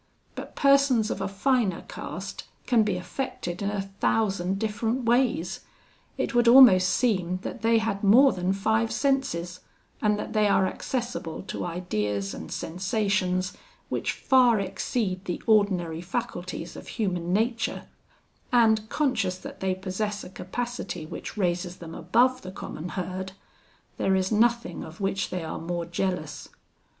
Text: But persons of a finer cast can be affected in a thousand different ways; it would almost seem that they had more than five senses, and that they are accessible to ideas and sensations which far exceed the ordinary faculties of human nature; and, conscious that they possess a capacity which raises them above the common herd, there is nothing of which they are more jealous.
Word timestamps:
But 0.33 0.55
persons 0.55 1.11
of 1.11 1.21
a 1.21 1.27
finer 1.27 1.83
cast 1.87 2.45
can 2.65 2.81
be 2.81 2.95
affected 2.95 3.61
in 3.61 3.69
a 3.69 3.83
thousand 3.83 4.57
different 4.57 5.03
ways; 5.05 5.59
it 6.17 6.33
would 6.33 6.47
almost 6.47 6.89
seem 6.89 7.37
that 7.43 7.61
they 7.61 7.77
had 7.77 8.03
more 8.03 8.31
than 8.33 8.51
five 8.51 8.91
senses, 8.91 9.59
and 10.01 10.17
that 10.17 10.33
they 10.33 10.47
are 10.47 10.65
accessible 10.65 11.43
to 11.43 11.65
ideas 11.65 12.33
and 12.33 12.51
sensations 12.51 13.53
which 13.89 14.13
far 14.13 14.59
exceed 14.59 15.25
the 15.25 15.39
ordinary 15.45 16.01
faculties 16.01 16.75
of 16.75 16.87
human 16.87 17.31
nature; 17.31 17.83
and, 18.51 18.89
conscious 18.89 19.37
that 19.37 19.59
they 19.59 19.75
possess 19.75 20.23
a 20.23 20.31
capacity 20.31 21.05
which 21.05 21.37
raises 21.37 21.75
them 21.77 21.93
above 21.93 22.41
the 22.41 22.51
common 22.51 22.89
herd, 22.89 23.33
there 23.97 24.15
is 24.15 24.31
nothing 24.31 24.83
of 24.83 24.99
which 24.99 25.29
they 25.29 25.43
are 25.43 25.59
more 25.59 25.85
jealous. 25.85 26.49